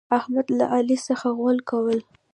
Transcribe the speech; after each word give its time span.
احمد 0.17 0.47
له 0.57 0.65
علي 0.75 0.97
څخه 1.07 1.27
غول 1.37 1.57
کول. 1.69 1.99